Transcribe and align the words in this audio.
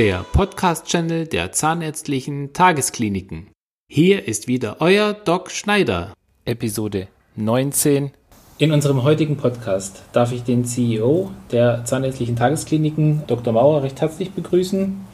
der 0.00 0.24
Podcast-Channel 0.32 1.26
der 1.26 1.52
Zahnärztlichen 1.52 2.54
Tageskliniken. 2.54 3.48
Hier 3.86 4.26
ist 4.26 4.48
wieder 4.48 4.76
euer 4.80 5.12
Doc 5.12 5.50
Schneider. 5.50 6.14
Episode 6.46 7.08
19. 7.36 8.10
In 8.56 8.72
unserem 8.72 9.02
heutigen 9.02 9.36
Podcast 9.36 10.02
darf 10.14 10.32
ich 10.32 10.42
den 10.42 10.64
CEO 10.64 11.30
der 11.52 11.84
Zahnärztlichen 11.84 12.34
Tageskliniken, 12.34 13.24
Dr. 13.26 13.52
Mauer, 13.52 13.82
recht 13.82 14.00
herzlich 14.00 14.30
begrüßen 14.30 15.04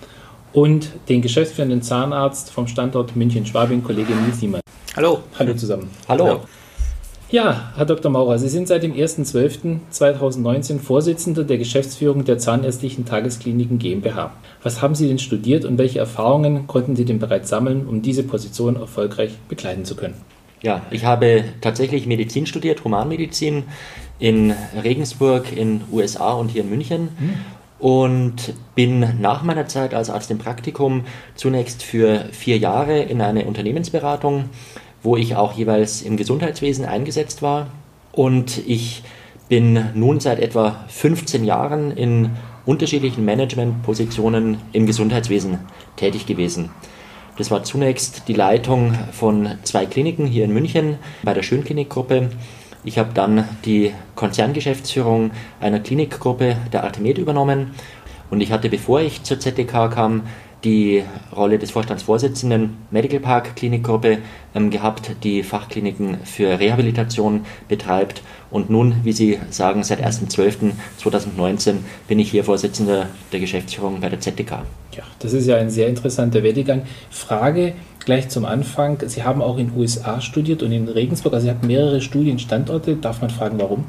und 0.52 0.90
den 1.08 1.21
geschäftsführenden 1.21 1.82
Zahnarzt 1.82 2.53
vom 2.53 2.68
Standort 2.68 3.16
München-Schwabing, 3.16 3.82
Kollege 3.82 4.14
Nils 4.14 4.40
Niemann. 4.40 4.61
Hallo. 4.94 5.25
Hallo 5.36 5.53
zusammen. 5.54 5.90
Hallo. 6.08 6.43
Ja, 7.29 7.72
Herr 7.74 7.86
Dr. 7.86 8.08
Maurer, 8.08 8.38
Sie 8.38 8.48
sind 8.48 8.68
seit 8.68 8.84
dem 8.84 8.95
1.12.2019 8.95 10.79
Vorsitzender 10.79 11.43
der 11.43 11.58
Geschäftsführung 11.58 12.25
der 12.25 12.39
Zahnärztlichen 12.39 13.04
Tageskliniken 13.04 13.80
GmbH. 13.80 14.30
Was 14.62 14.80
haben 14.80 14.94
Sie 14.94 15.08
denn 15.08 15.18
studiert 15.18 15.64
und 15.64 15.76
welche 15.76 15.99
Erfahrungen 15.99 16.68
konnten 16.68 16.94
Sie 16.94 17.04
denn 17.04 17.18
bereits 17.18 17.49
sammeln, 17.49 17.89
um 17.89 18.00
diese 18.00 18.22
Position 18.22 18.76
erfolgreich 18.76 19.32
bekleiden 19.49 19.85
zu 19.85 19.96
können? 19.96 20.14
Ja, 20.62 20.82
ich 20.93 21.04
habe 21.04 21.43
tatsächlich 21.61 22.07
Medizin 22.07 22.46
studiert, 22.46 22.85
Humanmedizin 22.85 23.64
in 24.21 24.54
Regensburg 24.85 25.46
in 25.54 25.80
USA 25.90 26.32
und 26.35 26.50
hier 26.50 26.63
in 26.63 26.71
München. 26.71 27.08
Hm. 27.18 27.35
Und 27.79 28.54
bin 28.74 29.21
nach 29.21 29.43
meiner 29.43 29.66
Zeit 29.66 29.93
als 29.94 30.11
Arzt 30.11 30.30
im 30.30 30.38
Praktikum 30.38 31.04
zunächst 31.35 31.82
für 31.82 32.27
vier 32.30 32.56
Jahre 32.56 33.00
in 33.00 33.20
eine 33.20 33.44
Unternehmensberatung 33.44 34.44
wo 35.06 35.16
ich 35.16 35.36
auch 35.36 35.52
jeweils 35.52 36.02
im 36.02 36.16
Gesundheitswesen 36.16 36.84
eingesetzt 36.84 37.41
war. 37.41 37.69
Und 38.10 38.58
ich 38.66 39.05
bin 39.48 39.91
nun 39.94 40.19
seit 40.19 40.41
etwa 40.41 40.84
15 40.88 41.44
Jahren 41.44 41.92
in 41.92 42.30
unterschiedlichen 42.66 43.24
Managementpositionen 43.24 44.58
im 44.72 44.84
Gesundheitswesen 44.84 45.60
tätig 45.94 46.26
gewesen. 46.26 46.70
Das 47.38 47.52
war 47.52 47.62
zunächst 47.62 48.26
die 48.26 48.32
Leitung 48.32 48.94
von 49.12 49.50
zwei 49.62 49.86
Kliniken 49.86 50.26
hier 50.26 50.44
in 50.44 50.52
München 50.52 50.96
bei 51.22 51.34
der 51.34 51.44
Schönklinikgruppe. 51.44 52.30
Ich 52.82 52.98
habe 52.98 53.10
dann 53.14 53.44
die 53.64 53.92
Konzerngeschäftsführung 54.16 55.30
einer 55.60 55.78
Klinikgruppe 55.78 56.56
der 56.72 56.82
Artemed 56.82 57.18
übernommen 57.18 57.74
und 58.28 58.41
ich 58.41 58.50
hatte, 58.50 58.68
bevor 58.68 59.00
ich 59.00 59.22
zur 59.22 59.38
ZDK 59.38 59.88
kam, 59.88 60.22
die 60.67 61.05
Rolle 61.34 61.59
des 61.59 61.70
Vorstandsvorsitzenden 61.70 62.77
Medical 62.91 63.20
Park 63.20 63.55
Klinikgruppe 63.55 64.19
ähm, 64.55 64.70
gehabt, 64.70 65.12
die 65.22 65.45
Fachkliniken 65.45 66.19
für 66.25 66.59
Rehabilitation 66.59 67.47
betreibt. 67.69 68.22
Und 68.50 68.69
nun, 68.69 68.97
wie 69.05 69.12
Sie 69.12 69.39
sagen, 69.50 69.84
seit 69.84 70.05
1.12.2019 70.05 71.77
bin 72.09 72.19
ich 72.19 72.33
hier 72.33 72.42
Vorsitzender 72.42 73.06
der 73.33 73.41
Geschäftsführung 73.41 74.00
bei 74.00 74.09
der 74.09 74.20
ZDK. 74.20 74.64
Ja, 74.92 75.05
das 75.20 75.33
ist 75.33 75.47
ja 75.47 75.56
ein 75.56 75.70
sehr 75.70 75.89
interessanter 75.89 76.42
Werdegang. 76.42 76.83
Frage 77.11 77.75
gleich 78.05 78.28
zum 78.28 78.44
Anfang. 78.44 78.98
Sie 79.06 79.22
haben 79.22 79.42
auch 79.42 79.59
in 79.59 79.69
den 79.69 79.78
USA 79.78 80.20
studiert 80.20 80.64
und 80.64 80.72
in 80.72 80.89
Regensburg, 80.89 81.34
also 81.34 81.44
Sie 81.44 81.50
haben 81.50 81.67
mehrere 81.67 82.00
Studienstandorte. 82.00 82.97
Darf 82.97 83.20
man 83.20 83.31
fragen, 83.31 83.59
warum? 83.61 83.84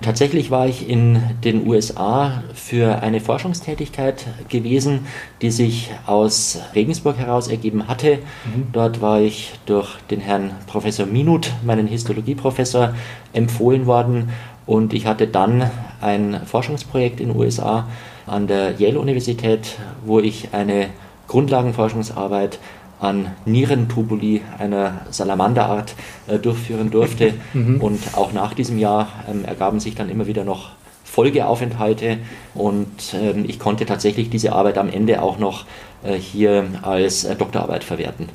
Tatsächlich 0.00 0.50
war 0.50 0.68
ich 0.68 0.88
in 0.88 1.20
den 1.42 1.66
USA 1.66 2.44
für 2.54 3.02
eine 3.02 3.20
Forschungstätigkeit 3.20 4.26
gewesen, 4.48 5.06
die 5.42 5.50
sich 5.50 5.90
aus 6.06 6.60
Regensburg 6.74 7.18
heraus 7.18 7.48
ergeben 7.48 7.88
hatte. 7.88 8.18
Mhm. 8.44 8.68
Dort 8.72 9.00
war 9.00 9.20
ich 9.20 9.54
durch 9.66 9.96
den 10.10 10.20
Herrn 10.20 10.52
Professor 10.68 11.06
Minut, 11.06 11.50
meinen 11.64 11.88
Histologieprofessor, 11.88 12.94
empfohlen 13.32 13.86
worden 13.86 14.30
und 14.66 14.92
ich 14.92 15.06
hatte 15.06 15.26
dann 15.26 15.68
ein 16.00 16.42
Forschungsprojekt 16.44 17.20
in 17.20 17.30
den 17.30 17.36
USA 17.36 17.88
an 18.26 18.46
der 18.46 18.78
Yale-Universität, 18.78 19.76
wo 20.04 20.20
ich 20.20 20.50
eine 20.52 20.90
Grundlagenforschungsarbeit 21.26 22.58
an 23.00 23.32
Nierentubuli 23.44 24.42
einer 24.58 25.02
Salamanderart 25.10 25.94
äh, 26.26 26.38
durchführen 26.38 26.90
durfte. 26.90 27.34
Mhm. 27.54 27.80
Und 27.80 28.00
auch 28.14 28.32
nach 28.32 28.52
diesem 28.52 28.78
Jahr 28.78 29.08
ähm, 29.28 29.44
ergaben 29.44 29.80
sich 29.80 29.94
dann 29.94 30.10
immer 30.10 30.26
wieder 30.26 30.44
noch 30.44 30.70
Folgeaufenthalte 31.04 32.18
und 32.54 33.14
ähm, 33.14 33.44
ich 33.48 33.58
konnte 33.58 33.86
tatsächlich 33.86 34.28
diese 34.28 34.52
Arbeit 34.52 34.76
am 34.76 34.90
Ende 34.90 35.22
auch 35.22 35.38
noch 35.38 35.64
äh, 36.04 36.14
hier 36.14 36.66
als 36.82 37.24
äh, 37.24 37.34
Doktorarbeit 37.34 37.84
verwerten. 37.84 38.28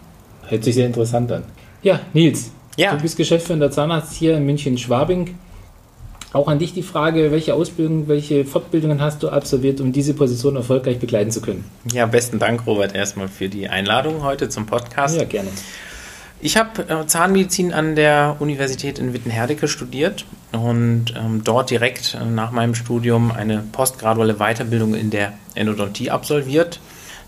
Hört 0.47 0.63
sich 0.63 0.75
sehr 0.75 0.87
interessant 0.87 1.31
an. 1.31 1.43
Ja, 1.83 1.99
Nils, 2.13 2.51
ja. 2.75 2.95
du 2.95 3.01
bist 3.01 3.17
Geschäftsführer 3.17 3.69
Zahnarzt 3.69 4.13
hier 4.13 4.35
in 4.35 4.45
München-Schwabing. 4.45 5.35
Auch 6.33 6.47
an 6.47 6.57
dich 6.57 6.73
die 6.73 6.81
Frage, 6.81 7.31
welche 7.31 7.53
Ausbildung, 7.53 8.07
welche 8.07 8.43
Fortbildungen 8.43 8.99
hast 8.99 9.21
du 9.21 9.29
absolviert, 9.29 9.79
um 9.79 9.91
diese 9.91 10.15
Position 10.15 10.55
erfolgreich 10.55 10.97
begleiten 10.97 11.29
zu 11.29 11.41
können? 11.41 11.63
Ja, 11.91 12.07
besten 12.07 12.39
Dank, 12.39 12.65
Robert, 12.65 12.95
erstmal 12.95 13.27
für 13.27 13.49
die 13.49 13.69
Einladung 13.69 14.23
heute 14.23 14.49
zum 14.49 14.65
Podcast. 14.65 15.15
Ja, 15.15 15.25
gerne. 15.25 15.49
Ich 16.41 16.57
habe 16.57 16.89
äh, 16.89 17.05
Zahnmedizin 17.05 17.71
an 17.71 17.95
der 17.95 18.37
Universität 18.39 18.97
in 18.97 19.13
Wittenherdecke 19.13 19.67
studiert 19.67 20.25
und 20.51 21.13
ähm, 21.15 21.43
dort 21.43 21.69
direkt 21.69 22.17
äh, 22.19 22.25
nach 22.25 22.49
meinem 22.49 22.73
Studium 22.73 23.31
eine 23.31 23.63
postgraduelle 23.71 24.39
Weiterbildung 24.39 24.95
in 24.95 25.11
der 25.11 25.33
Endodontie 25.53 26.09
absolviert. 26.09 26.79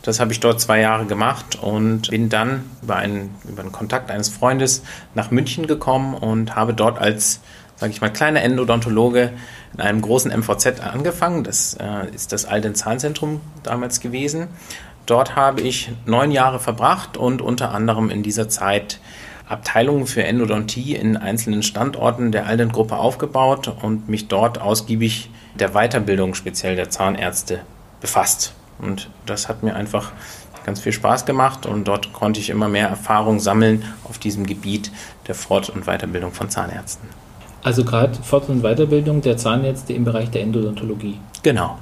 Das 0.01 0.19
habe 0.19 0.33
ich 0.33 0.39
dort 0.39 0.59
zwei 0.59 0.81
Jahre 0.81 1.05
gemacht 1.05 1.57
und 1.61 2.09
bin 2.09 2.29
dann 2.29 2.63
über 2.81 2.95
einen, 2.97 3.35
über 3.47 3.61
einen 3.61 3.71
Kontakt 3.71 4.11
eines 4.11 4.29
Freundes 4.29 4.83
nach 5.13 5.31
München 5.31 5.65
gekommen 5.65 6.15
und 6.15 6.55
habe 6.55 6.73
dort 6.73 6.99
als 6.99 7.39
sage 7.77 7.91
ich 7.91 8.01
mal, 8.01 8.11
kleiner 8.11 8.41
Endodontologe 8.41 9.33
in 9.73 9.81
einem 9.81 10.01
großen 10.01 10.31
MVZ 10.31 10.81
angefangen. 10.81 11.43
Das 11.43 11.75
äh, 11.75 12.13
ist 12.13 12.31
das 12.31 12.45
Alten 12.45 12.75
Zahnzentrum 12.75 13.41
damals 13.63 13.99
gewesen. 13.99 14.47
Dort 15.05 15.35
habe 15.35 15.61
ich 15.61 15.91
neun 16.05 16.31
Jahre 16.31 16.59
verbracht 16.59 17.17
und 17.17 17.41
unter 17.41 17.71
anderem 17.71 18.09
in 18.09 18.23
dieser 18.23 18.49
Zeit 18.49 18.99
Abteilungen 19.47 20.07
für 20.07 20.23
Endodontie 20.23 20.95
in 20.95 21.17
einzelnen 21.17 21.61
Standorten 21.61 22.31
der 22.31 22.47
Alden-Gruppe 22.47 22.95
aufgebaut 22.95 23.71
und 23.81 24.09
mich 24.09 24.27
dort 24.27 24.59
ausgiebig 24.59 25.29
der 25.53 25.69
Weiterbildung 25.73 26.33
speziell 26.33 26.75
der 26.75 26.89
Zahnärzte 26.89 27.61
befasst. 28.01 28.53
Und 28.79 29.09
das 29.27 29.47
hat 29.47 29.61
mir 29.61 29.75
einfach 29.75 30.11
ganz 30.65 30.79
viel 30.79 30.91
Spaß 30.91 31.25
gemacht 31.25 31.67
und 31.67 31.87
dort 31.87 32.11
konnte 32.11 32.39
ich 32.39 32.49
immer 32.49 32.67
mehr 32.67 32.87
Erfahrung 32.87 33.39
sammeln 33.39 33.83
auf 34.05 34.17
diesem 34.17 34.47
Gebiet 34.47 34.91
der 35.27 35.35
Fort- 35.35 35.69
und 35.69 35.85
Weiterbildung 35.85 36.31
von 36.31 36.49
Zahnärzten. 36.49 37.07
Also 37.65 37.83
gerade 37.83 38.13
Fort- 38.21 38.47
und 38.47 38.61
Weiterbildung 38.61 39.21
der 39.21 39.37
Zahnärzte 39.37 39.91
im 39.93 40.03
Bereich 40.03 40.29
der 40.29 40.43
Endodontologie. 40.43 41.17
Genau. 41.41 41.79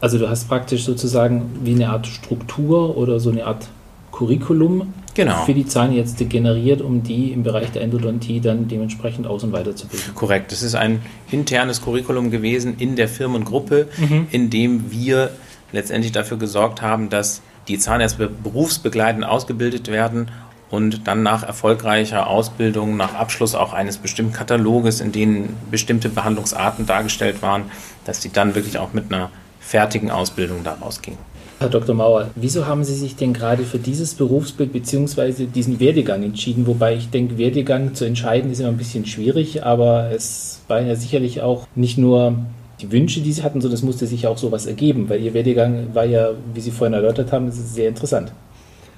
Also 0.00 0.18
du 0.18 0.28
hast 0.28 0.48
praktisch 0.48 0.82
sozusagen 0.82 1.60
wie 1.62 1.70
eine 1.70 1.90
Art 1.90 2.08
Struktur 2.08 2.96
oder 2.96 3.20
so 3.20 3.30
eine 3.30 3.46
Art 3.46 3.68
Curriculum 4.10 4.92
genau. 5.14 5.44
für 5.44 5.54
die 5.54 5.66
Zahnärzte 5.66 6.24
generiert, 6.24 6.82
um 6.82 7.04
die 7.04 7.30
im 7.30 7.44
Bereich 7.44 7.70
der 7.70 7.82
Endodontie 7.82 8.40
dann 8.40 8.66
dementsprechend 8.66 9.28
aus- 9.28 9.44
und 9.44 9.52
weiterzubilden. 9.52 10.16
Korrekt. 10.16 10.50
Das 10.50 10.62
ist 10.62 10.74
ein 10.74 11.00
internes 11.30 11.80
Curriculum 11.80 12.32
gewesen 12.32 12.74
in 12.78 12.96
der 12.96 13.06
Firmengruppe, 13.06 13.86
mhm. 13.96 14.26
in 14.32 14.50
dem 14.50 14.90
wir 14.90 15.30
letztendlich 15.70 16.10
dafür 16.10 16.38
gesorgt 16.38 16.82
haben, 16.82 17.08
dass 17.08 17.40
die 17.68 17.78
Zahnärzte 17.78 18.28
berufsbegleitend 18.28 19.24
ausgebildet 19.24 19.86
werden 19.86 20.28
und 20.74 21.06
dann 21.06 21.22
nach 21.22 21.42
erfolgreicher 21.42 22.26
Ausbildung, 22.26 22.96
nach 22.96 23.14
Abschluss 23.14 23.54
auch 23.54 23.72
eines 23.72 23.98
bestimmten 23.98 24.32
Kataloges, 24.32 25.00
in 25.00 25.12
denen 25.12 25.56
bestimmte 25.70 26.08
Behandlungsarten 26.08 26.86
dargestellt 26.86 27.42
waren, 27.42 27.64
dass 28.04 28.20
sie 28.20 28.30
dann 28.30 28.54
wirklich 28.54 28.78
auch 28.78 28.92
mit 28.92 29.12
einer 29.12 29.30
fertigen 29.60 30.10
Ausbildung 30.10 30.64
daraus 30.64 31.00
gingen. 31.00 31.18
Herr 31.60 31.68
Dr. 31.68 31.94
Mauer, 31.94 32.30
wieso 32.34 32.66
haben 32.66 32.84
Sie 32.84 32.94
sich 32.94 33.16
denn 33.16 33.32
gerade 33.32 33.64
für 33.64 33.78
dieses 33.78 34.14
Berufsbild 34.14 34.72
bzw. 34.72 35.46
diesen 35.46 35.78
Werdegang 35.78 36.22
entschieden? 36.24 36.66
Wobei 36.66 36.96
ich 36.96 37.10
denke, 37.10 37.38
Werdegang 37.38 37.94
zu 37.94 38.04
entscheiden 38.04 38.50
ist 38.50 38.58
immer 38.58 38.70
ein 38.70 38.76
bisschen 38.76 39.06
schwierig, 39.06 39.64
aber 39.64 40.10
es 40.10 40.60
waren 40.66 40.86
ja 40.86 40.96
sicherlich 40.96 41.42
auch 41.42 41.66
nicht 41.76 41.96
nur 41.96 42.34
die 42.80 42.90
Wünsche, 42.90 43.20
die 43.20 43.32
Sie 43.32 43.44
hatten, 43.44 43.60
sondern 43.60 43.76
es 43.76 43.84
musste 43.84 44.06
sich 44.06 44.26
auch 44.26 44.36
sowas 44.36 44.66
ergeben, 44.66 45.08
weil 45.08 45.22
Ihr 45.22 45.32
Werdegang 45.32 45.94
war 45.94 46.04
ja, 46.04 46.30
wie 46.52 46.60
Sie 46.60 46.72
vorhin 46.72 46.92
erläutert 46.92 47.32
haben, 47.32 47.50
sehr 47.52 47.88
interessant. 47.88 48.32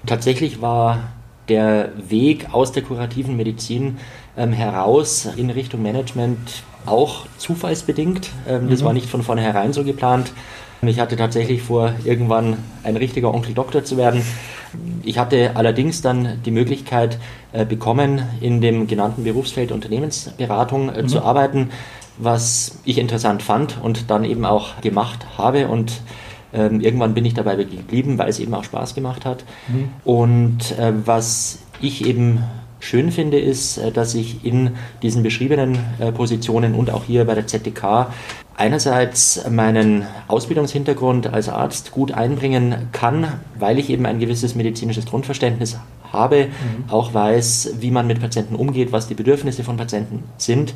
Tatsächlich 0.07 0.63
war 0.63 1.01
der 1.49 1.91
Weg 2.09 2.53
aus 2.53 2.73
der 2.73 2.83
kurativen 2.83 3.37
Medizin 3.37 3.99
ähm, 4.37 4.53
heraus 4.53 5.29
in 5.37 5.51
Richtung 5.51 5.83
Management 5.83 6.63
auch 6.87 7.27
zufallsbedingt. 7.39 8.31
Ähm, 8.49 8.69
das 8.71 8.81
mhm. 8.81 8.87
war 8.87 8.93
nicht 8.93 9.09
von 9.09 9.23
vornherein 9.23 9.73
so 9.73 9.85
geplant. 9.85 10.33
Ich 10.83 11.01
hatte 11.01 11.17
tatsächlich 11.17 11.63
vor, 11.63 11.95
irgendwann 12.05 12.59
ein 12.83 12.97
richtiger 12.97 13.33
Onkel 13.33 13.55
Doktor 13.55 13.85
zu 13.85 13.97
werden. 13.97 14.23
Ich 15.03 15.19
hatte 15.19 15.53
allerdings 15.55 16.03
dann 16.03 16.43
die 16.45 16.51
Möglichkeit 16.51 17.19
äh, 17.53 17.65
bekommen, 17.65 18.23
in 18.41 18.61
dem 18.61 18.87
genannten 18.87 19.25
Berufsfeld 19.25 19.73
Unternehmensberatung 19.73 20.91
äh, 20.91 21.03
mhm. 21.03 21.09
zu 21.09 21.23
arbeiten, 21.23 21.71
was 22.19 22.79
ich 22.85 22.99
interessant 22.99 23.43
fand 23.43 23.79
und 23.83 24.11
dann 24.11 24.25
eben 24.25 24.45
auch 24.45 24.81
gemacht 24.81 25.27
habe 25.39 25.69
und 25.69 26.01
ähm, 26.53 26.81
irgendwann 26.81 27.15
bin 27.15 27.25
ich 27.25 27.35
dabei 27.35 27.57
geblieben, 27.57 28.19
weil 28.19 28.29
es 28.29 28.39
eben 28.39 28.55
auch 28.55 28.65
Spaß 28.65 28.95
gemacht 28.95 29.25
hat. 29.25 29.45
Mhm. 29.69 29.89
Und 30.05 30.79
äh, 30.79 30.93
was 31.05 31.61
ich 31.81 32.07
eben 32.07 32.43
schön 32.81 33.11
finde, 33.11 33.39
ist, 33.39 33.79
äh, 33.79 33.91
dass 33.91 34.15
ich 34.15 34.45
in 34.45 34.71
diesen 35.03 35.23
beschriebenen 35.23 35.79
äh, 35.99 36.13
Positionen 36.13 36.75
und 36.75 36.91
auch 36.91 37.05
hier 37.05 37.25
bei 37.25 37.35
der 37.35 37.47
ZDK 37.47 38.09
einerseits 38.57 39.49
meinen 39.51 40.07
Ausbildungshintergrund 40.29 41.27
als 41.27 41.49
Arzt 41.49 41.93
gut 41.93 42.13
einbringen 42.13 42.89
kann, 42.93 43.27
weil 43.59 43.79
ich 43.79 43.91
eben 43.91 44.07
ein 44.07 44.19
gewisses 44.19 44.55
medizinisches 44.55 45.05
Grundverständnis 45.07 45.79
habe, 46.11 46.47
mhm. 46.47 46.91
auch 46.91 47.13
weiß, 47.13 47.75
wie 47.81 47.91
man 47.91 48.07
mit 48.07 48.21
Patienten 48.21 48.55
umgeht, 48.55 48.93
was 48.93 49.09
die 49.09 49.15
Bedürfnisse 49.15 49.63
von 49.63 49.77
Patienten 49.77 50.23
sind 50.39 50.73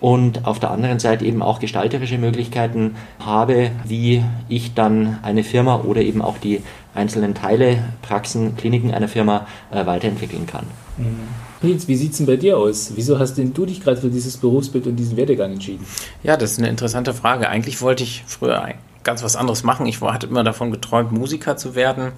und 0.00 0.46
auf 0.46 0.60
der 0.60 0.70
anderen 0.70 0.98
Seite 0.98 1.24
eben 1.24 1.42
auch 1.42 1.60
gestalterische 1.60 2.18
Möglichkeiten 2.18 2.96
habe, 3.20 3.70
wie 3.84 4.22
ich 4.48 4.74
dann 4.74 5.18
eine 5.22 5.44
Firma 5.44 5.80
oder 5.80 6.02
eben 6.02 6.22
auch 6.22 6.38
die 6.38 6.62
einzelnen 6.94 7.34
Teile, 7.34 7.78
Praxen, 8.02 8.56
Kliniken 8.56 8.92
einer 8.92 9.08
Firma 9.08 9.46
äh, 9.70 9.84
weiterentwickeln 9.86 10.46
kann. 10.46 10.66
Mhm. 10.96 11.28
Nils, 11.62 11.88
wie 11.88 11.96
sieht 11.96 12.12
es 12.12 12.18
denn 12.18 12.26
bei 12.26 12.36
dir 12.36 12.58
aus? 12.58 12.92
Wieso 12.94 13.18
hast 13.18 13.34
denn 13.34 13.54
du 13.54 13.64
dich 13.64 13.80
gerade 13.80 13.96
für 13.96 14.10
dieses 14.10 14.36
Berufsbild 14.36 14.86
und 14.86 14.96
diesen 14.96 15.16
Werdegang 15.16 15.52
entschieden? 15.52 15.86
Ja, 16.22 16.36
das 16.36 16.52
ist 16.52 16.58
eine 16.58 16.68
interessante 16.68 17.14
Frage. 17.14 17.48
Eigentlich 17.48 17.80
wollte 17.80 18.02
ich 18.04 18.22
früher 18.26 18.68
ganz 19.02 19.22
was 19.22 19.34
anderes 19.34 19.62
machen. 19.62 19.86
Ich 19.86 20.00
hatte 20.00 20.26
immer 20.26 20.44
davon 20.44 20.70
geträumt, 20.70 21.12
Musiker 21.12 21.56
zu 21.56 21.74
werden. 21.74 22.12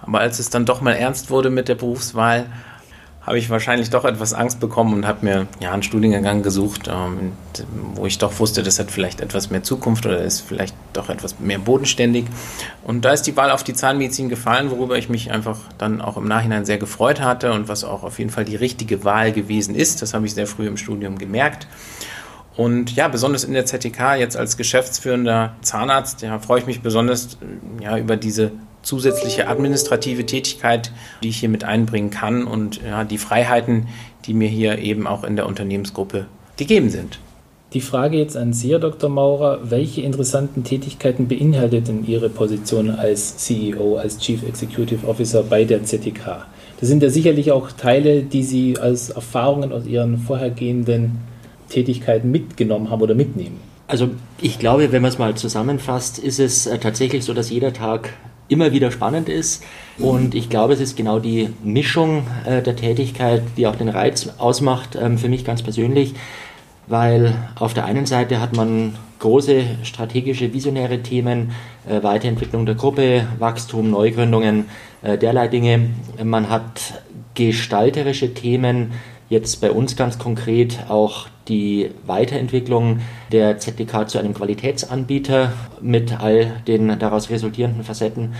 Aber 0.00 0.20
als 0.20 0.38
es 0.38 0.50
dann 0.50 0.66
doch 0.66 0.80
mal 0.80 0.92
ernst 0.92 1.30
wurde 1.30 1.50
mit 1.50 1.68
der 1.68 1.74
Berufswahl, 1.74 2.46
habe 3.26 3.38
ich 3.38 3.50
wahrscheinlich 3.50 3.90
doch 3.90 4.04
etwas 4.04 4.32
Angst 4.32 4.60
bekommen 4.60 4.94
und 4.94 5.06
habe 5.06 5.24
mir 5.26 5.48
ja 5.58 5.72
einen 5.72 5.82
Studiengang 5.82 6.42
gesucht, 6.42 6.88
ähm, 6.88 7.32
wo 7.94 8.06
ich 8.06 8.18
doch 8.18 8.38
wusste, 8.38 8.62
das 8.62 8.78
hat 8.78 8.92
vielleicht 8.92 9.20
etwas 9.20 9.50
mehr 9.50 9.64
Zukunft 9.64 10.06
oder 10.06 10.22
ist 10.22 10.42
vielleicht 10.42 10.76
doch 10.92 11.08
etwas 11.08 11.40
mehr 11.40 11.58
bodenständig. 11.58 12.26
Und 12.84 13.04
da 13.04 13.12
ist 13.12 13.22
die 13.22 13.36
Wahl 13.36 13.50
auf 13.50 13.64
die 13.64 13.74
Zahnmedizin 13.74 14.28
gefallen, 14.28 14.70
worüber 14.70 14.96
ich 14.96 15.08
mich 15.08 15.32
einfach 15.32 15.58
dann 15.76 16.00
auch 16.00 16.16
im 16.16 16.28
Nachhinein 16.28 16.64
sehr 16.64 16.78
gefreut 16.78 17.20
hatte 17.20 17.52
und 17.52 17.66
was 17.68 17.82
auch 17.82 18.04
auf 18.04 18.20
jeden 18.20 18.30
Fall 18.30 18.44
die 18.44 18.56
richtige 18.56 19.02
Wahl 19.02 19.32
gewesen 19.32 19.74
ist. 19.74 20.02
Das 20.02 20.14
habe 20.14 20.24
ich 20.24 20.34
sehr 20.34 20.46
früh 20.46 20.68
im 20.68 20.76
Studium 20.76 21.18
gemerkt. 21.18 21.66
Und 22.56 22.94
ja, 22.94 23.08
besonders 23.08 23.42
in 23.42 23.52
der 23.52 23.66
ZTK, 23.66 24.14
jetzt 24.18 24.36
als 24.36 24.56
geschäftsführender 24.56 25.56
Zahnarzt, 25.62 26.22
ja, 26.22 26.38
freue 26.38 26.60
ich 26.60 26.66
mich 26.66 26.80
besonders 26.80 27.36
ja, 27.82 27.98
über 27.98 28.16
diese 28.16 28.52
zusätzliche 28.86 29.48
administrative 29.48 30.24
Tätigkeit, 30.24 30.92
die 31.22 31.28
ich 31.28 31.38
hier 31.38 31.48
mit 31.48 31.64
einbringen 31.64 32.10
kann 32.10 32.44
und 32.44 32.80
ja, 32.82 33.02
die 33.04 33.18
Freiheiten, 33.18 33.88
die 34.26 34.32
mir 34.32 34.48
hier 34.48 34.78
eben 34.78 35.06
auch 35.06 35.24
in 35.24 35.34
der 35.34 35.46
Unternehmensgruppe 35.46 36.26
gegeben 36.56 36.88
sind. 36.88 37.18
Die 37.72 37.80
Frage 37.80 38.16
jetzt 38.16 38.36
an 38.36 38.52
Sie, 38.52 38.70
Herr 38.70 38.78
Dr. 38.78 39.10
Maurer, 39.10 39.58
welche 39.64 40.02
interessanten 40.02 40.62
Tätigkeiten 40.62 41.26
beinhaltet 41.26 41.88
denn 41.88 42.06
Ihre 42.06 42.28
Position 42.28 42.90
als 42.90 43.36
CEO, 43.38 43.96
als 43.96 44.18
Chief 44.18 44.42
Executive 44.44 45.06
Officer 45.06 45.42
bei 45.42 45.64
der 45.64 45.82
ZTK? 45.82 46.46
Das 46.78 46.88
sind 46.88 47.02
ja 47.02 47.10
sicherlich 47.10 47.50
auch 47.50 47.72
Teile, 47.72 48.22
die 48.22 48.44
Sie 48.44 48.78
als 48.78 49.10
Erfahrungen 49.10 49.72
aus 49.72 49.84
Ihren 49.84 50.18
vorhergehenden 50.18 51.18
Tätigkeiten 51.68 52.30
mitgenommen 52.30 52.88
haben 52.88 53.02
oder 53.02 53.16
mitnehmen. 53.16 53.58
Also 53.88 54.10
ich 54.40 54.60
glaube, 54.60 54.92
wenn 54.92 55.02
man 55.02 55.10
es 55.10 55.18
mal 55.18 55.34
zusammenfasst, 55.34 56.18
ist 56.20 56.38
es 56.38 56.66
äh, 56.66 56.78
tatsächlich 56.78 57.24
so, 57.24 57.34
dass 57.34 57.50
jeder 57.50 57.72
Tag 57.72 58.10
immer 58.48 58.72
wieder 58.72 58.90
spannend 58.90 59.28
ist. 59.28 59.64
Und 59.98 60.34
ich 60.34 60.48
glaube, 60.48 60.74
es 60.74 60.80
ist 60.80 60.96
genau 60.96 61.18
die 61.18 61.50
Mischung 61.62 62.26
äh, 62.44 62.62
der 62.62 62.76
Tätigkeit, 62.76 63.42
die 63.56 63.66
auch 63.66 63.76
den 63.76 63.88
Reiz 63.88 64.28
ausmacht, 64.38 64.96
ähm, 65.00 65.18
für 65.18 65.28
mich 65.28 65.44
ganz 65.44 65.62
persönlich. 65.62 66.14
Weil 66.86 67.34
auf 67.56 67.74
der 67.74 67.84
einen 67.84 68.06
Seite 68.06 68.40
hat 68.40 68.54
man 68.54 68.94
große 69.18 69.64
strategische, 69.82 70.52
visionäre 70.52 71.02
Themen, 71.02 71.52
äh, 71.88 72.02
Weiterentwicklung 72.02 72.66
der 72.66 72.74
Gruppe, 72.74 73.26
Wachstum, 73.38 73.90
Neugründungen, 73.90 74.66
äh, 75.02 75.18
derlei 75.18 75.48
Dinge. 75.48 75.90
Man 76.22 76.48
hat 76.48 77.02
gestalterische 77.34 78.34
Themen, 78.34 78.92
jetzt 79.28 79.60
bei 79.60 79.70
uns 79.70 79.96
ganz 79.96 80.18
konkret 80.18 80.86
auch 80.88 81.28
die 81.48 81.90
Weiterentwicklung 82.06 83.00
der 83.32 83.58
ZDK 83.58 84.08
zu 84.08 84.18
einem 84.18 84.34
Qualitätsanbieter 84.34 85.52
mit 85.80 86.20
all 86.20 86.62
den 86.66 86.98
daraus 86.98 87.30
resultierenden 87.30 87.84
Facetten. 87.84 88.34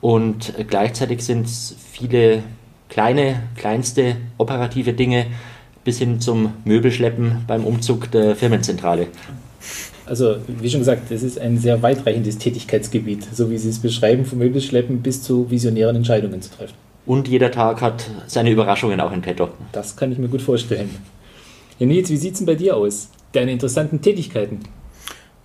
Und 0.00 0.54
gleichzeitig 0.68 1.22
sind 1.22 1.46
es 1.46 1.74
viele 1.90 2.42
kleine, 2.88 3.42
kleinste 3.56 4.16
operative 4.38 4.92
Dinge 4.92 5.26
bis 5.84 5.98
hin 5.98 6.20
zum 6.20 6.52
Möbelschleppen 6.64 7.44
beim 7.46 7.64
Umzug 7.64 8.10
der 8.10 8.36
Firmenzentrale. 8.36 9.08
Also, 10.06 10.36
wie 10.46 10.70
schon 10.70 10.80
gesagt, 10.80 11.10
das 11.10 11.22
ist 11.22 11.38
ein 11.38 11.58
sehr 11.58 11.82
weitreichendes 11.82 12.38
Tätigkeitsgebiet, 12.38 13.26
so 13.34 13.50
wie 13.50 13.58
Sie 13.58 13.68
es 13.68 13.78
beschreiben, 13.78 14.24
vom 14.24 14.38
Möbelschleppen 14.38 15.02
bis 15.02 15.22
zu 15.22 15.50
visionären 15.50 15.96
Entscheidungen 15.96 16.40
zu 16.40 16.50
treffen. 16.50 16.87
Und 17.08 17.26
jeder 17.26 17.50
Tag 17.50 17.80
hat 17.80 18.04
seine 18.26 18.50
Überraschungen 18.50 19.00
auch 19.00 19.12
in 19.12 19.22
petto. 19.22 19.48
Das 19.72 19.96
kann 19.96 20.12
ich 20.12 20.18
mir 20.18 20.28
gut 20.28 20.42
vorstellen. 20.42 20.94
Ja, 21.78 21.86
Nils, 21.86 22.10
wie 22.10 22.18
sieht 22.18 22.34
es 22.34 22.38
denn 22.40 22.46
bei 22.46 22.54
dir 22.54 22.76
aus? 22.76 23.08
Deine 23.32 23.50
interessanten 23.50 24.02
Tätigkeiten? 24.02 24.60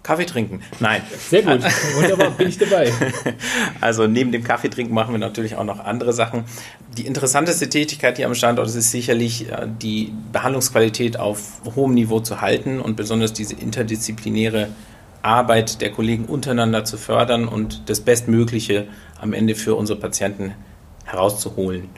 Kaffee 0.03 0.25
trinken. 0.25 0.59
Nein. 0.81 1.01
Sehr 1.29 1.41
gut. 1.41 1.61
Wunderbar, 1.95 2.31
bin 2.31 2.49
ich 2.49 2.57
dabei. 2.57 2.91
Also 3.79 4.07
neben 4.07 4.33
dem 4.33 4.43
Kaffee 4.43 4.67
trinken 4.67 4.93
machen 4.93 5.13
wir 5.13 5.19
natürlich 5.19 5.55
auch 5.55 5.63
noch 5.63 5.79
andere 5.79 6.11
Sachen. 6.11 6.43
Die 6.97 7.05
interessanteste 7.05 7.69
Tätigkeit 7.69 8.17
hier 8.17 8.25
am 8.25 8.35
Standort 8.35 8.67
ist 8.67 8.91
sicherlich 8.91 9.49
äh, 9.49 9.65
die 9.81 10.11
Behandlungsqualität 10.33 11.17
auf 11.17 11.61
hohem 11.77 11.93
Niveau 11.93 12.19
zu 12.19 12.41
halten 12.41 12.81
und 12.81 12.97
besonders 12.97 13.31
diese 13.31 13.55
interdisziplinäre 13.55 14.67
Arbeit 15.21 15.79
der 15.79 15.91
Kollegen 15.91 16.25
untereinander 16.25 16.83
zu 16.83 16.97
fördern 16.97 17.47
und 17.47 17.83
das 17.85 18.01
Bestmögliche 18.01 18.87
am 19.21 19.31
Ende 19.31 19.55
für 19.55 19.75
unsere 19.75 19.97
Patienten 19.97 20.53
herauszuholen 21.03 21.89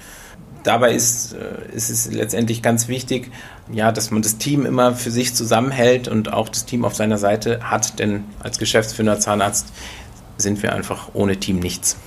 dabei 0.65 0.93
ist, 0.93 1.33
äh, 1.33 1.75
ist 1.75 1.89
es 1.89 2.11
letztendlich 2.11 2.61
ganz 2.61 2.87
wichtig, 2.87 3.31
ja, 3.71 3.91
dass 3.91 4.11
man 4.11 4.21
das 4.21 4.37
Team 4.37 4.65
immer 4.65 4.93
für 4.93 5.11
sich 5.11 5.35
zusammenhält 5.35 6.07
und 6.07 6.33
auch 6.33 6.49
das 6.49 6.65
Team 6.65 6.85
auf 6.85 6.95
seiner 6.95 7.17
Seite 7.17 7.69
hat, 7.69 7.99
denn 7.99 8.23
als 8.39 8.59
geschäftsführender 8.59 9.19
Zahnarzt 9.19 9.71
sind 10.37 10.61
wir 10.63 10.73
einfach 10.73 11.09
ohne 11.13 11.37
Team 11.37 11.59
nichts. 11.59 11.97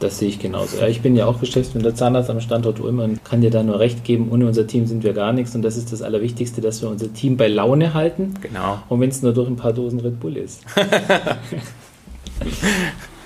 Das 0.00 0.18
sehe 0.18 0.28
ich 0.28 0.38
genauso. 0.38 0.78
Ja, 0.78 0.86
ich 0.86 1.00
bin 1.00 1.16
ja 1.16 1.26
auch 1.26 1.40
geschäftsführender 1.40 1.92
Zahnarzt 1.92 2.30
am 2.30 2.40
Standort 2.40 2.78
Ulm 2.78 3.00
und 3.00 3.24
kann 3.24 3.40
dir 3.40 3.50
da 3.50 3.64
nur 3.64 3.80
recht 3.80 4.04
geben, 4.04 4.28
ohne 4.30 4.46
unser 4.46 4.66
Team 4.66 4.86
sind 4.86 5.02
wir 5.02 5.12
gar 5.12 5.32
nichts 5.32 5.56
und 5.56 5.62
das 5.62 5.76
ist 5.76 5.92
das 5.92 6.02
Allerwichtigste, 6.02 6.60
dass 6.60 6.82
wir 6.82 6.88
unser 6.88 7.12
Team 7.12 7.36
bei 7.36 7.48
Laune 7.48 7.94
halten. 7.94 8.34
Genau. 8.40 8.78
Und 8.88 9.00
wenn 9.00 9.10
es 9.10 9.22
nur 9.22 9.32
durch 9.32 9.48
ein 9.48 9.56
paar 9.56 9.72
Dosen 9.72 9.98
Red 9.98 10.20
Bull 10.20 10.36
ist. 10.36 10.62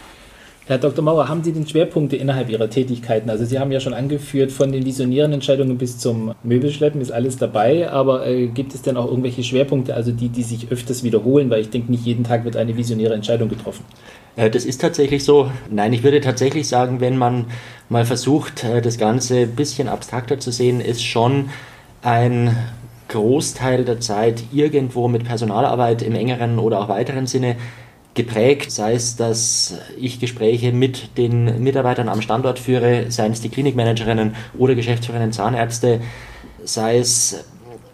Herr 0.73 0.79
Dr. 0.79 1.05
Mauer, 1.05 1.29
haben 1.29 1.45
Sie 1.45 1.53
denn 1.53 1.67
Schwerpunkte 1.67 2.17
innerhalb 2.17 2.49
Ihrer 2.49 2.71
Tätigkeiten? 2.71 3.29
Also 3.29 3.45
Sie 3.45 3.59
haben 3.59 3.71
ja 3.73 3.79
schon 3.79 3.93
angeführt, 3.93 4.51
von 4.51 4.73
den 4.73 4.87
visionären 4.87 5.31
Entscheidungen 5.35 5.77
bis 5.77 5.99
zum 5.99 6.35
Möbelschleppen 6.45 6.99
ist 7.03 7.13
alles 7.13 7.37
dabei, 7.37 7.91
aber 7.91 8.27
äh, 8.27 8.47
gibt 8.47 8.75
es 8.75 8.81
denn 8.81 8.97
auch 8.97 9.07
irgendwelche 9.07 9.43
Schwerpunkte, 9.43 9.95
also 9.95 10.13
die, 10.13 10.31
die 10.31 10.43
sich 10.43 10.73
öfters 10.73 11.05
wiederholen? 11.05 11.51
Weil 11.51 11.61
ich 11.61 11.69
denke, 11.69 11.91
nicht 11.91 12.07
jeden 12.07 12.25
Tag 12.25 12.47
wird 12.47 12.57
eine 12.57 12.75
visionäre 12.75 13.13
Entscheidung 13.13 13.51
getroffen. 13.51 13.85
Äh, 14.35 14.49
das 14.49 14.65
ist 14.65 14.81
tatsächlich 14.81 15.25
so. 15.25 15.51
Nein, 15.71 15.93
ich 15.93 16.05
würde 16.05 16.23
tatsächlich 16.23 16.67
sagen, 16.69 17.03
wenn 17.03 17.19
man 17.19 17.49
mal 17.91 18.07
versucht, 18.07 18.65
äh, 18.65 18.81
das 18.81 18.97
Ganze 18.97 19.41
ein 19.41 19.55
bisschen 19.55 19.89
abstrakter 19.89 20.41
zu 20.41 20.51
sehen, 20.51 20.81
ist 20.81 21.05
schon 21.05 21.51
ein 22.01 22.57
Großteil 23.09 23.85
der 23.85 24.01
Zeit 24.01 24.43
irgendwo 24.55 25.07
mit 25.09 25.25
Personalarbeit 25.25 26.01
im 26.01 26.15
engeren 26.15 26.59
oder 26.59 26.81
auch 26.81 26.89
weiteren 26.89 27.27
Sinne 27.27 27.57
geprägt, 28.15 28.71
sei 28.71 28.95
es, 28.95 29.17
dass 29.17 29.79
ich 29.99 30.21
Gespräche 30.21 30.73
mit 30.73 31.17
den 31.17 31.63
Mitarbeitern 31.63 32.09
am 32.09 32.21
Standort 32.21 32.59
führe, 32.59 33.11
seien 33.11 33.33
es 33.33 33.41
die 33.41 33.49
Klinikmanagerinnen 33.49 34.35
oder 34.59 34.75
geschäftsführenden 34.75 35.33
Zahnärzte, 35.33 36.01
sei 36.65 36.99
es, 36.99 37.45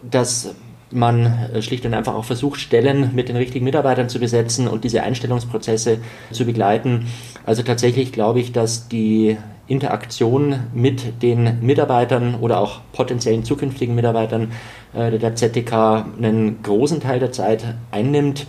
dass 0.03 0.55
man 0.91 1.49
schlicht 1.61 1.85
und 1.85 1.93
einfach 1.93 2.15
auch 2.15 2.25
versucht, 2.25 2.59
Stellen 2.59 3.11
mit 3.13 3.29
den 3.29 3.35
richtigen 3.35 3.65
Mitarbeitern 3.65 4.09
zu 4.09 4.19
besetzen 4.19 4.67
und 4.67 4.83
diese 4.83 5.03
Einstellungsprozesse 5.03 5.99
zu 6.31 6.45
begleiten. 6.45 7.07
Also 7.45 7.61
tatsächlich 7.63 8.11
glaube 8.11 8.39
ich, 8.39 8.51
dass 8.51 8.87
die 8.87 9.37
Interaktion 9.67 10.61
mit 10.73 11.21
den 11.21 11.59
Mitarbeitern 11.61 12.35
oder 12.41 12.59
auch 12.59 12.81
potenziellen 12.91 13.43
zukünftigen 13.43 13.93
Mitarbeitern 13.93 14.51
äh, 14.93 15.17
der 15.17 15.35
ZTK 15.35 16.05
einen 16.17 16.63
großen 16.63 16.99
Teil 17.01 17.19
der 17.19 17.31
Zeit 17.31 17.63
einnimmt 17.91 18.47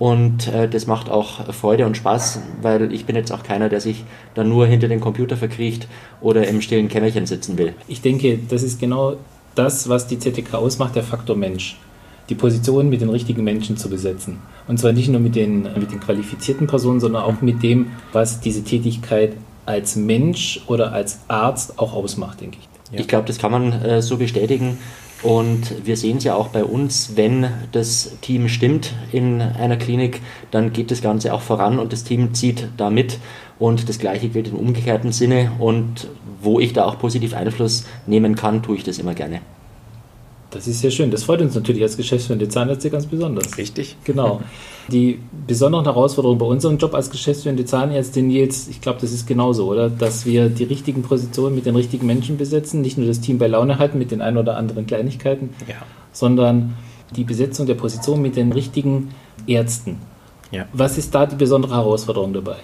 und 0.00 0.48
äh, 0.48 0.66
das 0.66 0.86
macht 0.86 1.10
auch 1.10 1.52
Freude 1.52 1.84
und 1.84 1.94
Spaß, 1.94 2.40
weil 2.62 2.90
ich 2.90 3.04
bin 3.04 3.16
jetzt 3.16 3.30
auch 3.32 3.42
keiner, 3.42 3.68
der 3.68 3.82
sich 3.82 4.02
dann 4.32 4.48
nur 4.48 4.66
hinter 4.66 4.88
den 4.88 4.98
Computer 4.98 5.36
verkriecht 5.36 5.88
oder 6.22 6.48
im 6.48 6.62
stillen 6.62 6.88
Kämmerchen 6.88 7.26
sitzen 7.26 7.58
will. 7.58 7.74
Ich 7.86 8.00
denke, 8.00 8.38
das 8.48 8.62
ist 8.62 8.80
genau 8.80 9.16
das, 9.54 9.90
was 9.90 10.06
die 10.06 10.18
ZTK 10.18 10.54
ausmacht, 10.54 10.96
der 10.96 11.02
Faktor 11.02 11.36
Mensch. 11.36 11.76
Die 12.30 12.34
Position 12.34 12.88
mit 12.88 13.02
den 13.02 13.10
richtigen 13.10 13.44
Menschen 13.44 13.76
zu 13.76 13.90
besetzen. 13.90 14.38
Und 14.66 14.78
zwar 14.78 14.92
nicht 14.92 15.10
nur 15.10 15.20
mit 15.20 15.36
den, 15.36 15.64
mit 15.64 15.92
den 15.92 16.00
qualifizierten 16.00 16.66
Personen, 16.66 17.00
sondern 17.00 17.22
auch 17.22 17.42
mit 17.42 17.62
dem, 17.62 17.90
was 18.14 18.40
diese 18.40 18.64
Tätigkeit 18.64 19.34
als 19.66 19.96
Mensch 19.96 20.62
oder 20.66 20.94
als 20.94 21.20
Arzt 21.28 21.78
auch 21.78 21.92
ausmacht, 21.92 22.40
denke 22.40 22.56
ich. 22.58 22.68
Ja. 22.94 23.00
Ich 23.00 23.08
glaube, 23.08 23.26
das 23.26 23.36
kann 23.36 23.52
man 23.52 23.72
äh, 23.82 24.00
so 24.00 24.16
bestätigen. 24.16 24.78
Und 25.22 25.86
wir 25.86 25.96
sehen 25.96 26.16
es 26.16 26.24
ja 26.24 26.34
auch 26.34 26.48
bei 26.48 26.64
uns, 26.64 27.12
wenn 27.16 27.46
das 27.72 28.16
Team 28.22 28.48
stimmt 28.48 28.94
in 29.12 29.42
einer 29.42 29.76
Klinik, 29.76 30.22
dann 30.50 30.72
geht 30.72 30.90
das 30.90 31.02
Ganze 31.02 31.34
auch 31.34 31.42
voran 31.42 31.78
und 31.78 31.92
das 31.92 32.04
Team 32.04 32.32
zieht 32.32 32.68
da 32.76 32.88
mit. 32.90 33.18
Und 33.58 33.90
das 33.90 33.98
Gleiche 33.98 34.30
gilt 34.30 34.48
im 34.48 34.56
umgekehrten 34.56 35.12
Sinne. 35.12 35.52
Und 35.58 36.08
wo 36.40 36.58
ich 36.58 36.72
da 36.72 36.86
auch 36.86 36.98
positiv 36.98 37.34
Einfluss 37.34 37.84
nehmen 38.06 38.34
kann, 38.34 38.62
tue 38.62 38.76
ich 38.76 38.84
das 38.84 38.98
immer 38.98 39.14
gerne. 39.14 39.40
Das 40.50 40.66
ist 40.66 40.80
sehr 40.80 40.90
schön. 40.90 41.10
Das 41.10 41.22
freut 41.24 41.40
uns 41.40 41.54
natürlich 41.54 41.82
als 41.82 41.96
geschäftsführende 41.96 42.48
Zahnärzte 42.48 42.90
ganz 42.90 43.06
besonders. 43.06 43.56
Richtig. 43.56 43.96
Genau. 44.04 44.40
Die 44.88 45.20
besonderen 45.46 45.84
Herausforderungen 45.84 46.38
bei 46.38 46.46
unserem 46.46 46.78
Job 46.78 46.94
als 46.94 47.10
geschäftsführende 47.10 47.64
Zahnärztin 47.64 48.30
jetzt, 48.30 48.68
ich 48.68 48.80
glaube, 48.80 48.98
das 49.00 49.12
ist 49.12 49.26
genauso, 49.28 49.70
oder? 49.70 49.88
Dass 49.88 50.26
wir 50.26 50.48
die 50.48 50.64
richtigen 50.64 51.02
Positionen 51.02 51.54
mit 51.54 51.66
den 51.66 51.76
richtigen 51.76 52.06
Menschen 52.06 52.36
besetzen, 52.36 52.80
nicht 52.80 52.98
nur 52.98 53.06
das 53.06 53.20
Team 53.20 53.38
bei 53.38 53.46
Laune 53.46 53.78
halten 53.78 53.98
mit 53.98 54.10
den 54.10 54.20
ein 54.20 54.36
oder 54.36 54.56
anderen 54.56 54.86
Kleinigkeiten, 54.86 55.50
Ja. 55.68 55.76
sondern 56.12 56.74
die 57.14 57.24
Besetzung 57.24 57.66
der 57.66 57.74
Position 57.74 58.20
mit 58.20 58.34
den 58.36 58.50
richtigen 58.52 59.10
Ärzten. 59.46 59.98
Ja. 60.50 60.66
Was 60.72 60.98
ist 60.98 61.14
da 61.14 61.26
die 61.26 61.36
besondere 61.36 61.74
Herausforderung 61.76 62.32
dabei? 62.32 62.56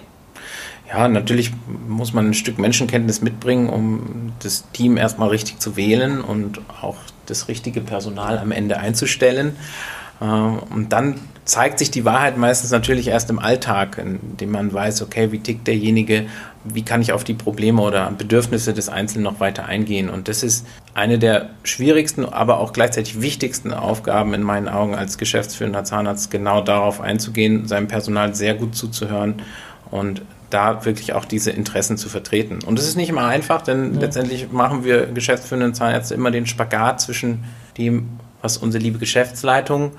Ja, 0.89 1.07
natürlich 1.07 1.51
muss 1.87 2.13
man 2.13 2.27
ein 2.27 2.33
Stück 2.33 2.59
Menschenkenntnis 2.59 3.21
mitbringen, 3.21 3.69
um 3.69 4.31
das 4.39 4.65
Team 4.71 4.97
erstmal 4.97 5.29
richtig 5.29 5.59
zu 5.59 5.75
wählen 5.75 6.21
und 6.21 6.59
auch 6.81 6.95
das 7.27 7.47
richtige 7.47 7.81
Personal 7.81 8.37
am 8.39 8.51
Ende 8.51 8.77
einzustellen. 8.77 9.55
Äh, 10.19 10.25
Und 10.25 10.89
dann 10.89 11.15
zeigt 11.45 11.79
sich 11.79 11.91
die 11.91 12.03
Wahrheit 12.03 12.37
meistens 12.37 12.71
natürlich 12.71 13.07
erst 13.07 13.29
im 13.29 13.39
Alltag, 13.39 13.97
indem 13.97 14.51
man 14.51 14.73
weiß, 14.73 15.01
okay, 15.01 15.31
wie 15.31 15.39
tickt 15.39 15.65
derjenige, 15.65 16.25
wie 16.65 16.83
kann 16.83 17.01
ich 17.01 17.13
auf 17.13 17.23
die 17.23 17.33
Probleme 17.33 17.81
oder 17.81 18.11
Bedürfnisse 18.11 18.73
des 18.73 18.89
Einzelnen 18.89 19.23
noch 19.23 19.39
weiter 19.39 19.65
eingehen. 19.65 20.09
Und 20.09 20.27
das 20.27 20.43
ist 20.43 20.67
eine 20.93 21.17
der 21.17 21.51
schwierigsten, 21.63 22.25
aber 22.25 22.59
auch 22.59 22.73
gleichzeitig 22.73 23.21
wichtigsten 23.21 23.73
Aufgaben 23.73 24.33
in 24.33 24.43
meinen 24.43 24.67
Augen 24.67 24.93
als 24.93 25.17
geschäftsführender 25.17 25.85
Zahnarzt, 25.85 26.31
genau 26.31 26.61
darauf 26.61 26.99
einzugehen, 26.99 27.65
seinem 27.65 27.87
Personal 27.87 28.35
sehr 28.35 28.55
gut 28.55 28.75
zuzuhören 28.75 29.41
und 29.89 30.21
da 30.49 30.85
wirklich 30.85 31.13
auch 31.13 31.25
diese 31.25 31.51
Interessen 31.51 31.97
zu 31.97 32.09
vertreten. 32.09 32.59
Und 32.65 32.79
es 32.79 32.87
ist 32.87 32.95
nicht 32.95 33.09
immer 33.09 33.25
einfach, 33.25 33.61
denn 33.61 33.99
letztendlich 33.99 34.51
machen 34.51 34.83
wir 34.83 35.07
geschäftsführenden 35.07 35.73
Zahnärzte 35.73 36.13
immer 36.13 36.31
den 36.31 36.45
Spagat 36.45 37.01
zwischen 37.01 37.43
dem, 37.77 38.19
was 38.41 38.57
unsere 38.57 38.81
liebe 38.81 38.97
Geschäftsleitung 38.97 39.91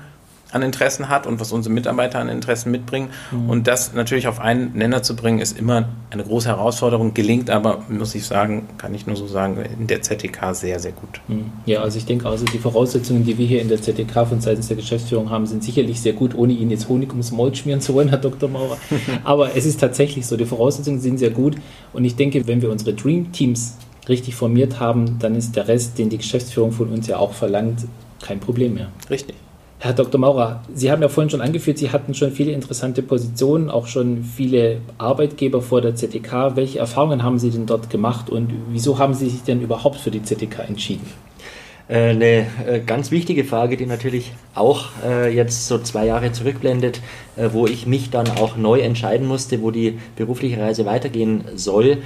an 0.51 0.63
Interessen 0.63 1.09
hat 1.09 1.27
und 1.27 1.39
was 1.39 1.51
unsere 1.51 1.73
Mitarbeiter 1.73 2.19
an 2.19 2.27
Interessen 2.27 2.71
mitbringen. 2.71 3.09
Und 3.47 3.67
das 3.67 3.93
natürlich 3.93 4.27
auf 4.27 4.39
einen 4.39 4.73
Nenner 4.73 5.03
zu 5.03 5.15
bringen, 5.15 5.39
ist 5.39 5.57
immer 5.57 5.89
eine 6.09 6.23
große 6.23 6.47
Herausforderung, 6.47 7.13
gelingt 7.13 7.49
aber, 7.49 7.83
muss 7.87 8.15
ich 8.15 8.25
sagen, 8.25 8.67
kann 8.77 8.93
ich 8.95 9.05
nur 9.05 9.15
so 9.15 9.27
sagen, 9.27 9.57
in 9.79 9.85
der 9.85 10.01
ZTK 10.01 10.55
sehr, 10.55 10.79
sehr 10.79 10.91
gut. 10.91 11.21
Hm. 11.27 11.51
Ja, 11.65 11.81
also 11.81 11.97
ich 11.97 12.05
denke, 12.05 12.27
also 12.27 12.45
die 12.45 12.57
Voraussetzungen, 12.57 13.25
die 13.25 13.37
wir 13.37 13.45
hier 13.45 13.61
in 13.61 13.69
der 13.69 13.81
ZDK 13.81 14.27
von 14.27 14.41
seitens 14.41 14.67
der 14.67 14.77
Geschäftsführung 14.77 15.29
haben, 15.29 15.45
sind 15.45 15.63
sicherlich 15.63 16.01
sehr 16.01 16.13
gut, 16.13 16.33
ohne 16.35 16.53
Ihnen 16.53 16.71
jetzt 16.71 16.89
Honig 16.89 17.09
ums 17.11 17.31
Maul 17.31 17.53
schmieren 17.53 17.81
zu 17.81 17.93
wollen, 17.93 18.09
Herr 18.09 18.17
Dr. 18.17 18.49
Maurer. 18.49 18.77
Aber 19.23 19.55
es 19.55 19.65
ist 19.65 19.79
tatsächlich 19.79 20.25
so, 20.25 20.35
die 20.35 20.45
Voraussetzungen 20.45 20.99
sind 20.99 21.19
sehr 21.19 21.31
gut. 21.31 21.55
Und 21.93 22.05
ich 22.05 22.15
denke, 22.15 22.47
wenn 22.47 22.61
wir 22.61 22.71
unsere 22.71 22.93
Dream 22.93 23.31
Teams 23.31 23.77
richtig 24.07 24.35
formiert 24.35 24.79
haben, 24.79 25.19
dann 25.19 25.35
ist 25.35 25.55
der 25.55 25.67
Rest, 25.67 25.99
den 25.99 26.09
die 26.09 26.17
Geschäftsführung 26.17 26.71
von 26.71 26.89
uns 26.89 27.05
ja 27.05 27.17
auch 27.17 27.33
verlangt, 27.33 27.85
kein 28.21 28.39
Problem 28.39 28.73
mehr. 28.73 28.87
Richtig. 29.09 29.35
Herr 29.81 29.93
Dr. 29.93 30.19
Maurer, 30.19 30.61
Sie 30.73 30.91
haben 30.91 31.01
ja 31.01 31.07
vorhin 31.07 31.29
schon 31.29 31.39
angeführt, 31.39 31.77
Sie 31.77 31.89
hatten 31.89 32.13
schon 32.13 32.33
viele 32.33 32.51
interessante 32.51 33.01
Positionen, 33.01 33.69
auch 33.69 33.87
schon 33.87 34.25
viele 34.25 34.81
Arbeitgeber 34.97 35.61
vor 35.61 35.79
der 35.79 35.95
ZDK. 35.95 36.57
Welche 36.57 36.79
Erfahrungen 36.79 37.23
haben 37.23 37.39
Sie 37.39 37.49
denn 37.49 37.65
dort 37.65 37.89
gemacht 37.89 38.29
und 38.29 38.51
wieso 38.71 38.99
haben 38.99 39.13
Sie 39.13 39.29
sich 39.29 39.43
denn 39.43 39.61
überhaupt 39.61 39.95
für 39.95 40.11
die 40.11 40.21
ZDK 40.21 40.67
entschieden? 40.67 41.07
Äh, 41.89 42.11
Eine 42.11 42.25
äh, 42.67 42.79
ganz 42.85 43.09
wichtige 43.11 43.43
Frage, 43.43 43.75
die 43.75 43.87
natürlich 43.87 44.31
auch 44.53 44.89
äh, 45.03 45.33
jetzt 45.35 45.67
so 45.67 45.79
zwei 45.79 46.05
Jahre 46.05 46.31
zurückblendet, 46.31 47.01
wo 47.53 47.67
ich 47.67 47.87
mich 47.87 48.09
dann 48.09 48.29
auch 48.29 48.57
neu 48.57 48.81
entscheiden 48.81 49.25
musste, 49.25 49.61
wo 49.61 49.71
die 49.71 49.97
berufliche 50.17 50.59
Reise 50.61 50.85
weitergehen 50.85 51.45
soll. 51.55 51.99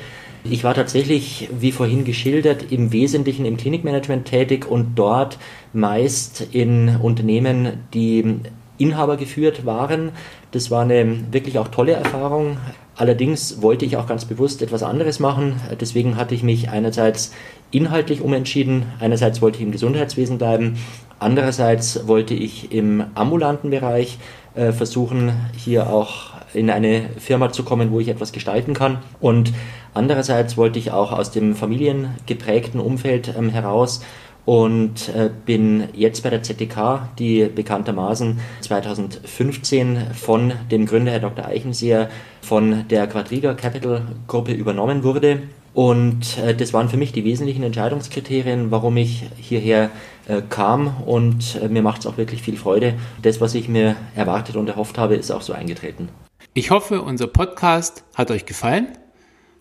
Ich 0.44 0.64
war 0.64 0.76
tatsächlich, 0.76 1.50
wie 1.60 1.72
vorhin 1.72 2.06
geschildert, 2.06 2.72
im 2.72 2.92
Wesentlichen 2.92 3.46
im 3.46 3.58
Klinikmanagement 3.58 4.26
tätig 4.26 4.70
und 4.70 4.94
dort 4.96 5.40
meist 5.74 6.46
in 6.52 6.98
Unternehmen, 6.98 7.80
die 7.96 8.42
Inhaber 8.78 9.18
geführt 9.18 9.66
waren. 9.66 10.12
Das 10.52 10.70
war 10.70 10.84
eine 10.84 11.32
wirklich 11.32 11.58
auch 11.58 11.70
tolle 11.70 11.94
Erfahrung. 11.94 12.58
Allerdings 12.96 13.62
wollte 13.64 13.86
ich 13.86 13.98
auch 13.98 14.06
ganz 14.06 14.26
bewusst 14.26 14.62
etwas 14.62 14.84
anderes 14.84 15.20
machen. 15.20 15.60
Deswegen 15.82 16.16
hatte 16.16 16.36
ich 16.36 16.44
mich 16.44 16.70
einerseits 16.70 17.34
inhaltlich 17.74 18.22
umentschieden. 18.22 18.84
Einerseits 19.00 19.42
wollte 19.42 19.58
ich 19.58 19.64
im 19.64 19.72
Gesundheitswesen 19.72 20.38
bleiben. 20.38 20.78
Andererseits 21.20 22.08
wollte 22.08 22.34
ich 22.34 22.72
im 22.72 23.04
ambulanten 23.16 23.70
Bereich 23.70 24.18
äh, 24.56 24.72
versuchen, 24.72 25.32
hier 25.58 25.90
auch 25.90 26.32
in 26.54 26.70
eine 26.70 27.10
Firma 27.18 27.52
zu 27.52 27.64
kommen, 27.64 27.92
wo 27.92 28.00
ich 28.00 28.08
etwas 28.08 28.32
gestalten 28.32 28.74
kann. 28.74 29.00
Und 29.20 29.52
andererseits 29.94 30.58
wollte 30.58 30.80
ich 30.80 30.92
auch 30.92 31.12
aus 31.12 31.32
dem 31.32 31.56
familiengeprägten 31.56 32.80
Umfeld 32.80 33.34
ähm, 33.38 33.50
heraus 33.50 34.02
und 34.46 35.10
äh, 35.10 35.30
bin 35.46 35.86
jetzt 35.94 36.22
bei 36.22 36.30
der 36.30 36.44
ZDK, 36.44 37.08
die 37.18 37.46
bekanntermaßen 37.46 38.40
2015 38.62 40.14
von 40.14 40.54
dem 40.70 40.86
Gründer 40.86 41.14
Herr 41.14 41.20
Dr. 41.22 41.46
Eichenseher 41.46 42.10
von 42.42 42.88
der 42.90 43.08
Quadriga 43.08 43.54
Capital 43.54 44.04
Gruppe 44.28 44.52
übernommen 44.52 45.04
wurde. 45.04 45.44
Und 45.74 46.38
äh, 46.38 46.56
das 46.56 46.74
waren 46.74 46.90
für 46.90 46.98
mich 46.98 47.12
die 47.12 47.26
wesentlichen 47.26 47.64
Entscheidungskriterien, 47.64 48.70
warum 48.72 48.98
ich 48.98 49.24
hierher 49.38 49.90
äh, 50.28 50.42
kam. 50.48 51.02
Und 51.06 51.60
äh, 51.62 51.68
mir 51.68 51.82
macht 51.82 52.02
es 52.02 52.08
auch 52.08 52.18
wirklich 52.18 52.42
viel 52.42 52.58
Freude. 52.58 52.96
Das, 53.22 53.42
was 53.42 53.56
ich 53.56 53.68
mir 53.68 53.96
erwartet 54.16 54.56
und 54.56 54.70
erhofft 54.70 54.98
habe, 54.98 55.16
ist 55.16 55.32
auch 55.32 55.42
so 55.42 55.54
eingetreten. 55.54 56.10
Ich 56.54 56.70
hoffe, 56.70 57.02
unser 57.02 57.28
Podcast 57.28 58.04
hat 58.14 58.30
euch 58.30 58.46
gefallen. 58.46 58.90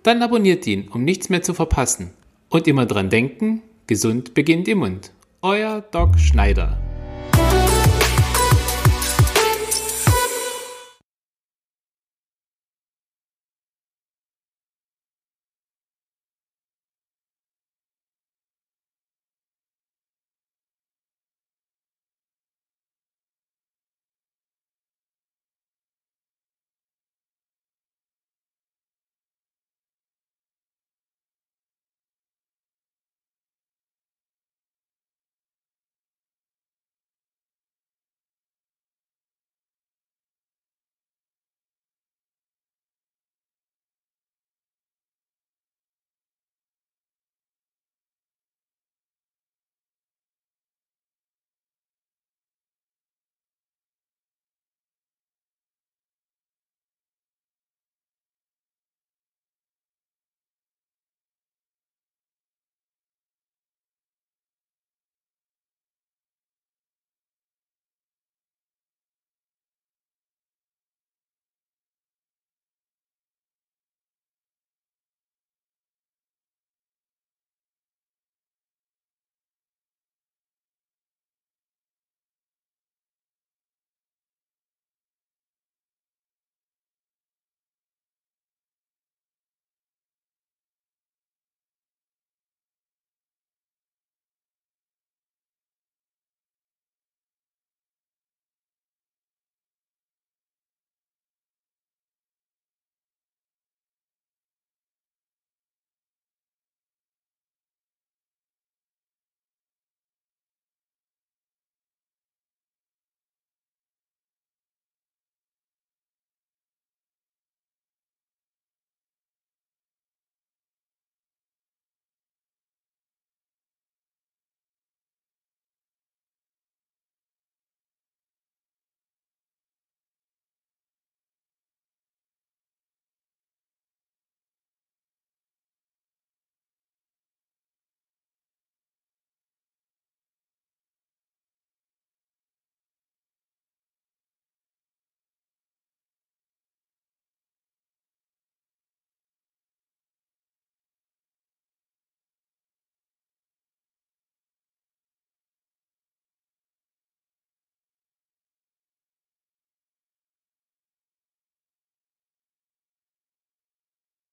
Dann 0.03 0.23
abonniert 0.23 0.67
ihn, 0.67 0.89
um 0.89 1.05
nichts 1.05 1.31
mehr 1.31 1.43
zu 1.43 1.55
verpassen. 1.55 2.13
Und 2.51 2.69
immer 2.69 2.85
dran 2.85 3.09
denken, 3.09 3.63
gesund 3.87 4.35
beginnt 4.35 4.69
im 4.69 4.79
Mund. 4.79 5.13
Euer 5.41 5.81
Doc 5.81 6.19
Schneider. 6.19 6.92